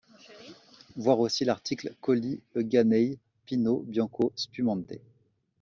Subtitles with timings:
[0.95, 4.95] Voir aussi l’article Colli Euganei Pinot Bianco spumante.